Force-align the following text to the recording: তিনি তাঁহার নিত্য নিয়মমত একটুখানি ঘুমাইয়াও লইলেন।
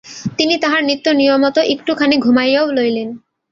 তিনি 0.37 0.55
তাঁহার 0.57 0.81
নিত্য 0.83 1.05
নিয়মমত 1.11 1.57
একটুখানি 1.73 2.15
ঘুমাইয়াও 2.17 2.67
লইলেন। 2.71 3.09